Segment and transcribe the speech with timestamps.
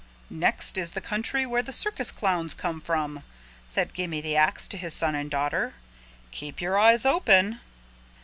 [0.31, 3.21] "Next is the country where the circus clowns come from,"
[3.67, 5.75] said Gimme the Ax to his son and daughter.
[6.31, 7.59] "Keep your eyes open."